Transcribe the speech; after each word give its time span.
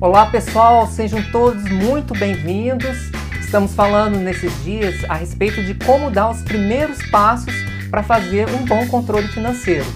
Olá 0.00 0.26
pessoal, 0.26 0.86
sejam 0.88 1.22
todos 1.30 1.62
muito 1.70 2.12
bem-vindos. 2.12 3.10
Estamos 3.40 3.72
falando 3.72 4.18
nesses 4.18 4.52
dias 4.64 5.04
a 5.08 5.14
respeito 5.14 5.62
de 5.62 5.74
como 5.74 6.10
dar 6.10 6.30
os 6.30 6.42
primeiros 6.42 6.98
passos 7.10 7.54
para 7.90 8.02
fazer 8.02 8.48
um 8.48 8.66
bom 8.66 8.86
controle 8.88 9.28
financeiro. 9.28 9.86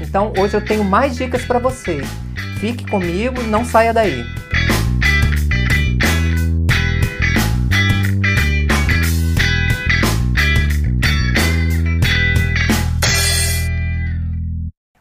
Então 0.00 0.32
hoje 0.38 0.56
eu 0.56 0.64
tenho 0.64 0.84
mais 0.84 1.16
dicas 1.16 1.44
para 1.44 1.58
vocês. 1.58 2.06
Fique 2.60 2.88
comigo, 2.88 3.42
não 3.42 3.64
saia 3.64 3.92
daí. 3.92 4.24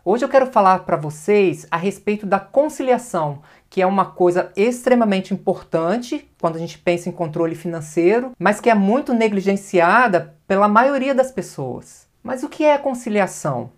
Hoje 0.09 0.23
eu 0.23 0.29
quero 0.29 0.47
falar 0.47 0.85
para 0.85 0.95
vocês 0.95 1.67
a 1.69 1.75
respeito 1.75 2.25
da 2.25 2.39
conciliação, 2.39 3.41
que 3.69 3.81
é 3.81 3.85
uma 3.85 4.05
coisa 4.05 4.53
extremamente 4.55 5.33
importante 5.33 6.31
quando 6.39 6.55
a 6.55 6.59
gente 6.59 6.77
pensa 6.79 7.09
em 7.09 7.11
controle 7.11 7.55
financeiro, 7.55 8.31
mas 8.39 8.61
que 8.61 8.69
é 8.69 8.73
muito 8.73 9.13
negligenciada 9.13 10.33
pela 10.47 10.69
maioria 10.69 11.13
das 11.13 11.29
pessoas. 11.29 12.07
Mas 12.23 12.41
o 12.41 12.47
que 12.47 12.63
é 12.63 12.77
conciliação? 12.77 13.69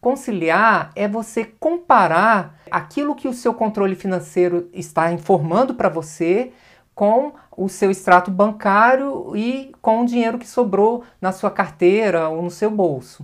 Conciliar 0.00 0.90
é 0.96 1.06
você 1.06 1.44
comparar 1.44 2.58
aquilo 2.70 3.14
que 3.14 3.28
o 3.28 3.34
seu 3.34 3.52
controle 3.52 3.94
financeiro 3.94 4.70
está 4.72 5.12
informando 5.12 5.74
para 5.74 5.90
você 5.90 6.50
com 6.94 7.34
o 7.54 7.68
seu 7.68 7.90
extrato 7.90 8.30
bancário 8.30 9.36
e 9.36 9.74
com 9.82 10.00
o 10.00 10.06
dinheiro 10.06 10.38
que 10.38 10.48
sobrou 10.48 11.04
na 11.20 11.30
sua 11.30 11.50
carteira 11.50 12.30
ou 12.30 12.40
no 12.40 12.50
seu 12.50 12.70
bolso. 12.70 13.22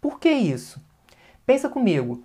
Por 0.00 0.18
que 0.18 0.28
isso? 0.28 0.82
Pensa 1.46 1.68
comigo. 1.68 2.24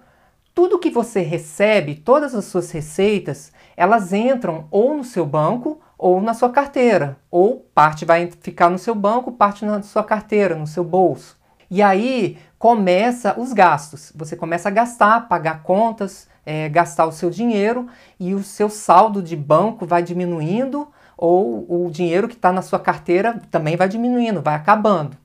Tudo 0.53 0.79
que 0.79 0.89
você 0.89 1.21
recebe, 1.21 1.95
todas 1.95 2.33
as 2.33 2.45
suas 2.45 2.71
receitas, 2.71 3.51
elas 3.75 4.13
entram 4.13 4.67
ou 4.71 4.95
no 4.95 5.03
seu 5.03 5.25
banco 5.25 5.79
ou 5.97 6.21
na 6.21 6.33
sua 6.33 6.49
carteira, 6.49 7.17
ou 7.29 7.69
parte 7.75 8.05
vai 8.05 8.31
ficar 8.39 8.69
no 8.69 8.79
seu 8.79 8.95
banco, 8.95 9.33
parte 9.33 9.65
na 9.65 9.81
sua 9.81 10.03
carteira, 10.03 10.55
no 10.55 10.65
seu 10.65 10.83
bolso. 10.83 11.37
E 11.69 11.81
aí 11.81 12.37
começa 12.57 13.39
os 13.39 13.53
gastos. 13.53 14.11
Você 14.15 14.35
começa 14.35 14.69
a 14.69 14.71
gastar, 14.71 15.27
pagar 15.27 15.61
contas, 15.61 16.27
é, 16.45 16.69
gastar 16.69 17.05
o 17.05 17.11
seu 17.11 17.29
dinheiro 17.29 17.87
e 18.19 18.33
o 18.33 18.41
seu 18.41 18.69
saldo 18.69 19.21
de 19.21 19.35
banco 19.35 19.85
vai 19.85 20.01
diminuindo 20.01 20.87
ou 21.17 21.85
o 21.85 21.91
dinheiro 21.91 22.27
que 22.27 22.35
está 22.35 22.51
na 22.51 22.61
sua 22.61 22.79
carteira 22.79 23.41
também 23.51 23.75
vai 23.75 23.89
diminuindo, 23.89 24.41
vai 24.41 24.55
acabando. 24.55 25.17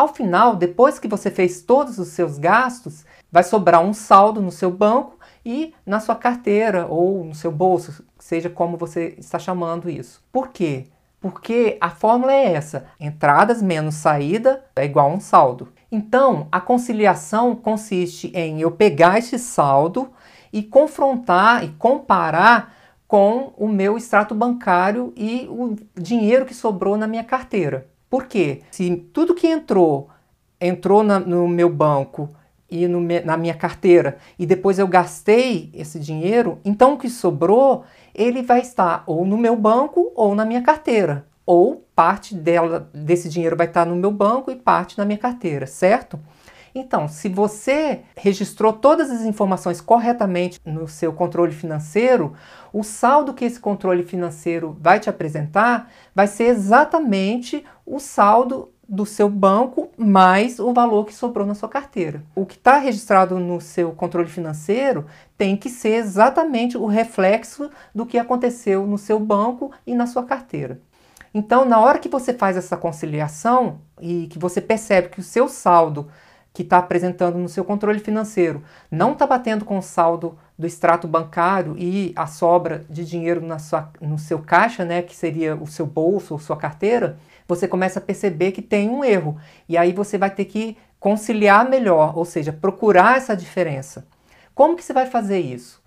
Ao 0.00 0.08
final, 0.08 0.56
depois 0.56 0.98
que 0.98 1.06
você 1.06 1.30
fez 1.30 1.60
todos 1.60 1.98
os 1.98 2.08
seus 2.08 2.38
gastos, 2.38 3.04
vai 3.30 3.42
sobrar 3.42 3.82
um 3.82 3.92
saldo 3.92 4.40
no 4.40 4.50
seu 4.50 4.70
banco 4.70 5.18
e 5.44 5.74
na 5.84 6.00
sua 6.00 6.14
carteira 6.14 6.86
ou 6.86 7.22
no 7.22 7.34
seu 7.34 7.52
bolso, 7.52 8.02
seja 8.18 8.48
como 8.48 8.78
você 8.78 9.14
está 9.18 9.38
chamando 9.38 9.90
isso. 9.90 10.24
Por 10.32 10.48
quê? 10.48 10.86
Porque 11.20 11.76
a 11.82 11.90
fórmula 11.90 12.32
é 12.32 12.50
essa: 12.54 12.86
entradas 12.98 13.60
menos 13.60 13.96
saída 13.96 14.64
é 14.74 14.86
igual 14.86 15.10
a 15.10 15.12
um 15.12 15.20
saldo. 15.20 15.68
Então, 15.92 16.48
a 16.50 16.62
conciliação 16.62 17.54
consiste 17.54 18.32
em 18.34 18.58
eu 18.58 18.70
pegar 18.70 19.18
esse 19.18 19.38
saldo 19.38 20.08
e 20.50 20.62
confrontar 20.62 21.62
e 21.62 21.68
comparar 21.72 22.74
com 23.06 23.52
o 23.54 23.68
meu 23.68 23.98
extrato 23.98 24.34
bancário 24.34 25.12
e 25.14 25.46
o 25.50 25.76
dinheiro 25.94 26.46
que 26.46 26.54
sobrou 26.54 26.96
na 26.96 27.06
minha 27.06 27.22
carteira. 27.22 27.90
Por 28.10 28.26
quê? 28.26 28.62
Se 28.72 28.94
tudo 29.14 29.36
que 29.36 29.46
entrou, 29.46 30.10
entrou 30.60 31.04
na, 31.04 31.20
no 31.20 31.46
meu 31.46 31.70
banco 31.70 32.28
e 32.68 32.88
no, 32.88 33.00
na 33.24 33.36
minha 33.36 33.54
carteira 33.54 34.18
e 34.36 34.44
depois 34.44 34.80
eu 34.80 34.88
gastei 34.88 35.70
esse 35.72 36.00
dinheiro, 36.00 36.58
então 36.64 36.94
o 36.94 36.98
que 36.98 37.08
sobrou, 37.08 37.84
ele 38.12 38.42
vai 38.42 38.60
estar 38.60 39.04
ou 39.06 39.24
no 39.24 39.38
meu 39.38 39.54
banco 39.54 40.10
ou 40.16 40.34
na 40.34 40.44
minha 40.44 40.60
carteira. 40.60 41.24
Ou 41.46 41.84
parte 41.94 42.34
dela, 42.34 42.90
desse 42.92 43.28
dinheiro 43.28 43.56
vai 43.56 43.66
estar 43.66 43.86
no 43.86 43.96
meu 43.96 44.10
banco 44.10 44.50
e 44.50 44.56
parte 44.56 44.98
na 44.98 45.04
minha 45.04 45.18
carteira, 45.18 45.66
certo? 45.66 46.18
Então, 46.74 47.08
se 47.08 47.28
você 47.28 48.02
registrou 48.16 48.72
todas 48.72 49.10
as 49.10 49.22
informações 49.22 49.80
corretamente 49.80 50.60
no 50.64 50.86
seu 50.86 51.12
controle 51.12 51.52
financeiro, 51.52 52.34
o 52.72 52.84
saldo 52.84 53.34
que 53.34 53.44
esse 53.44 53.58
controle 53.58 54.04
financeiro 54.04 54.76
vai 54.80 55.00
te 55.00 55.10
apresentar 55.10 55.90
vai 56.14 56.26
ser 56.26 56.44
exatamente 56.44 57.64
o 57.90 57.98
saldo 57.98 58.72
do 58.88 59.04
seu 59.04 59.28
banco 59.28 59.90
mais 59.96 60.58
o 60.58 60.72
valor 60.72 61.04
que 61.04 61.14
sobrou 61.14 61.46
na 61.46 61.54
sua 61.54 61.68
carteira. 61.68 62.24
O 62.34 62.46
que 62.46 62.54
está 62.54 62.78
registrado 62.78 63.38
no 63.38 63.60
seu 63.60 63.92
controle 63.92 64.28
financeiro 64.28 65.06
tem 65.36 65.56
que 65.56 65.68
ser 65.68 65.94
exatamente 65.94 66.76
o 66.76 66.86
reflexo 66.86 67.70
do 67.94 68.06
que 68.06 68.18
aconteceu 68.18 68.86
no 68.86 68.98
seu 68.98 69.18
banco 69.18 69.70
e 69.86 69.94
na 69.94 70.06
sua 70.06 70.24
carteira. 70.24 70.80
Então, 71.32 71.64
na 71.64 71.78
hora 71.78 71.98
que 71.98 72.08
você 72.08 72.32
faz 72.32 72.56
essa 72.56 72.76
conciliação 72.76 73.80
e 74.00 74.26
que 74.28 74.38
você 74.38 74.60
percebe 74.60 75.08
que 75.08 75.20
o 75.20 75.24
seu 75.24 75.48
saldo 75.48 76.08
que 76.52 76.62
está 76.62 76.78
apresentando 76.78 77.38
no 77.38 77.48
seu 77.48 77.64
controle 77.64 78.00
financeiro 78.00 78.62
não 78.90 79.12
está 79.12 79.26
batendo 79.26 79.64
com 79.64 79.78
o 79.78 79.82
saldo 79.82 80.36
do 80.60 80.66
extrato 80.66 81.08
bancário 81.08 81.74
e 81.78 82.12
a 82.14 82.26
sobra 82.26 82.84
de 82.90 83.02
dinheiro 83.02 83.40
na 83.40 83.58
sua, 83.58 83.90
no 83.98 84.18
seu 84.18 84.40
caixa, 84.40 84.84
né, 84.84 85.00
que 85.00 85.16
seria 85.16 85.56
o 85.56 85.66
seu 85.66 85.86
bolso 85.86 86.34
ou 86.34 86.38
sua 86.38 86.54
carteira, 86.54 87.16
você 87.48 87.66
começa 87.66 87.98
a 87.98 88.02
perceber 88.02 88.52
que 88.52 88.60
tem 88.60 88.90
um 88.90 89.02
erro. 89.02 89.40
E 89.66 89.78
aí 89.78 89.90
você 89.90 90.18
vai 90.18 90.28
ter 90.28 90.44
que 90.44 90.76
conciliar 91.00 91.66
melhor, 91.66 92.12
ou 92.14 92.26
seja, 92.26 92.52
procurar 92.52 93.16
essa 93.16 93.34
diferença. 93.34 94.06
Como 94.54 94.76
que 94.76 94.84
você 94.84 94.92
vai 94.92 95.06
fazer 95.06 95.40
isso? 95.40 95.80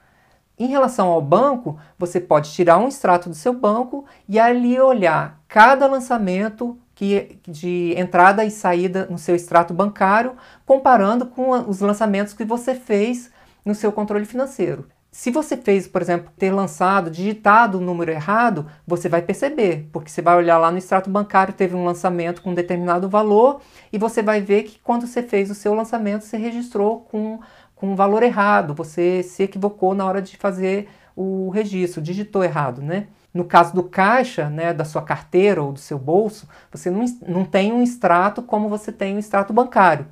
Em 0.57 0.65
relação 0.65 1.09
ao 1.09 1.21
banco, 1.21 1.79
você 1.95 2.19
pode 2.19 2.51
tirar 2.51 2.79
um 2.79 2.87
extrato 2.87 3.29
do 3.29 3.35
seu 3.35 3.53
banco 3.53 4.05
e 4.27 4.39
ali 4.39 4.79
olhar 4.79 5.39
cada 5.47 5.85
lançamento 5.85 6.75
que, 6.95 7.37
de 7.47 7.93
entrada 7.95 8.43
e 8.43 8.49
saída 8.49 9.05
no 9.07 9.19
seu 9.19 9.35
extrato 9.35 9.71
bancário, 9.71 10.35
comparando 10.65 11.27
com 11.27 11.51
os 11.51 11.79
lançamentos 11.79 12.33
que 12.33 12.43
você 12.43 12.73
fez 12.73 13.31
no 13.65 13.75
seu 13.75 13.91
controle 13.91 14.25
financeiro. 14.25 14.87
Se 15.13 15.29
você 15.29 15.55
fez, 15.55 15.87
por 15.87 16.01
exemplo, 16.01 16.33
ter 16.39 16.51
lançado, 16.51 17.11
digitado 17.11 17.77
o 17.77 17.81
número 17.81 18.09
errado, 18.09 18.65
você 18.85 19.07
vai 19.07 19.21
perceber, 19.21 19.87
porque 19.93 20.09
você 20.09 20.23
vai 20.23 20.35
olhar 20.35 20.57
lá 20.57 20.71
no 20.71 20.79
extrato 20.79 21.07
bancário, 21.07 21.53
teve 21.53 21.75
um 21.75 21.85
lançamento 21.85 22.41
com 22.41 22.49
um 22.49 22.55
determinado 22.55 23.07
valor, 23.07 23.61
e 23.91 23.97
você 23.99 24.23
vai 24.23 24.41
ver 24.41 24.63
que 24.63 24.79
quando 24.79 25.05
você 25.05 25.21
fez 25.21 25.51
o 25.51 25.55
seu 25.55 25.75
lançamento, 25.75 26.23
você 26.23 26.35
registrou 26.35 27.01
com, 27.01 27.39
com 27.75 27.91
um 27.91 27.95
valor 27.95 28.23
errado, 28.23 28.73
você 28.73 29.21
se 29.21 29.43
equivocou 29.43 29.93
na 29.93 30.03
hora 30.03 30.19
de 30.19 30.35
fazer 30.35 30.89
o 31.15 31.51
registro, 31.51 32.01
digitou 32.01 32.43
errado, 32.43 32.81
né? 32.81 33.05
No 33.31 33.45
caso 33.45 33.73
do 33.75 33.83
caixa, 33.83 34.49
né, 34.49 34.73
da 34.73 34.83
sua 34.83 35.03
carteira 35.03 35.61
ou 35.61 35.71
do 35.71 35.79
seu 35.79 35.99
bolso, 35.99 36.47
você 36.71 36.89
não, 36.89 37.05
não 37.27 37.45
tem 37.45 37.71
um 37.71 37.83
extrato 37.83 38.41
como 38.41 38.67
você 38.67 38.91
tem 38.91 39.15
um 39.15 39.19
extrato 39.19 39.53
bancário. 39.53 40.07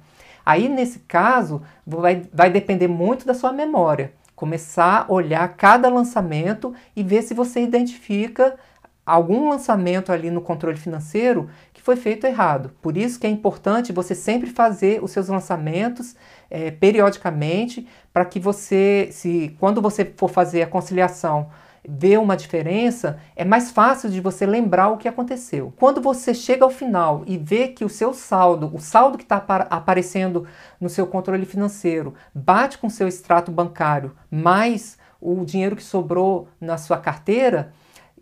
Aí, 0.46 0.68
nesse 0.68 1.00
caso, 1.00 1.62
vai, 1.86 2.24
vai 2.34 2.50
depender 2.50 2.88
muito 2.88 3.26
da 3.26 3.34
sua 3.34 3.52
memória 3.52 4.14
começar 4.42 5.06
a 5.08 5.14
olhar 5.14 5.48
cada 5.50 5.88
lançamento 5.88 6.74
e 6.96 7.04
ver 7.04 7.22
se 7.22 7.32
você 7.32 7.62
identifica 7.62 8.58
algum 9.06 9.50
lançamento 9.50 10.12
ali 10.12 10.32
no 10.32 10.42
controle 10.42 10.78
financeiro 10.78 11.48
que 11.72 11.80
foi 11.80 11.96
feito 11.96 12.26
errado. 12.26 12.72
Por 12.82 12.98
isso 12.98 13.20
que 13.20 13.28
é 13.28 13.30
importante 13.30 13.94
você 13.94 14.16
sempre 14.16 14.50
fazer 14.50 15.04
os 15.04 15.12
seus 15.12 15.28
lançamentos 15.28 16.16
é, 16.50 16.72
periodicamente 16.72 17.88
para 18.12 18.26
que 18.26 18.40
você, 18.40 19.10
se 19.12 19.56
quando 19.60 19.80
você 19.80 20.12
for 20.18 20.28
fazer 20.28 20.64
a 20.64 20.68
conciliação 20.68 21.52
ver 21.88 22.20
uma 22.20 22.38
diferença, 22.38 23.20
é 23.36 23.44
mais 23.44 23.72
fácil 23.72 24.10
de 24.10 24.22
você 24.22 24.46
lembrar 24.46 24.90
o 24.90 24.98
que 24.98 25.08
aconteceu. 25.08 25.74
Quando 25.78 26.02
você 26.02 26.34
chega 26.34 26.64
ao 26.64 26.70
final 26.70 27.24
e 27.26 27.38
vê 27.38 27.68
que 27.68 27.84
o 27.84 27.90
seu 27.90 28.14
saldo, 28.14 28.72
o 28.74 28.80
saldo 28.80 29.18
que 29.18 29.24
está 29.24 29.38
aparecendo 29.70 30.46
no 30.80 30.90
seu 30.90 31.08
controle 31.08 31.46
financeiro, 31.46 32.14
bate 32.34 32.78
com 32.78 32.88
o 32.88 32.92
seu 32.92 33.08
extrato 33.08 33.52
bancário 33.52 34.16
mais 34.30 34.98
o 35.20 35.46
dinheiro 35.46 35.76
que 35.76 35.84
sobrou 35.84 36.48
na 36.60 36.78
sua 36.78 36.98
carteira, 36.98 37.72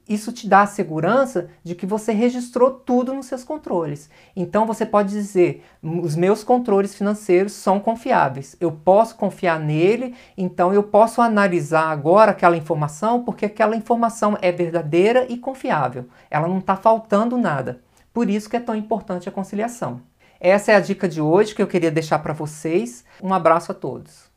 isso 0.10 0.34
te 0.34 0.48
dá 0.50 0.64
a 0.64 0.68
segurança 0.68 1.50
de 1.64 1.76
que 1.76 1.86
você 1.86 2.12
registrou 2.12 2.72
tudo 2.72 3.14
nos 3.14 3.28
seus 3.28 3.44
controles. 3.44 4.10
Então 4.36 4.66
você 4.66 4.86
pode 4.86 5.10
dizer: 5.10 5.64
os 5.82 6.16
meus 6.16 6.44
controles 6.44 6.96
financeiros 6.96 7.54
são 7.54 7.80
confiáveis, 7.80 8.56
eu 8.60 8.72
posso 8.72 9.16
confiar 9.16 9.60
nele, 9.60 10.16
então 10.36 10.74
eu 10.74 10.82
posso 10.82 11.22
analisar 11.22 11.92
agora 11.92 12.32
aquela 12.32 12.58
informação 12.58 13.24
porque 13.24 13.46
aquela 13.46 13.76
informação 13.76 14.38
é 14.42 14.52
verdadeira 14.52 15.26
e 15.30 15.38
confiável. 15.38 16.06
Ela 16.32 16.48
não 16.48 16.58
está 16.58 16.76
faltando 16.76 17.38
nada. 17.38 17.82
Por 18.12 18.30
isso 18.30 18.50
que 18.50 18.58
é 18.58 18.60
tão 18.60 18.76
importante 18.76 19.30
a 19.30 19.32
conciliação. 19.32 20.02
Essa 20.40 20.72
é 20.72 20.76
a 20.76 20.80
dica 20.80 21.08
de 21.08 21.22
hoje 21.22 21.54
que 21.54 21.62
eu 21.62 21.68
queria 21.68 21.92
deixar 21.92 22.20
para 22.20 22.34
vocês. 22.34 23.04
Um 23.22 23.34
abraço 23.34 23.72
a 23.72 23.76
todos. 23.76 24.29